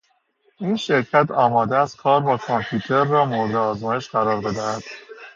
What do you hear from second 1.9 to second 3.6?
کار با کامپیوتر را مورد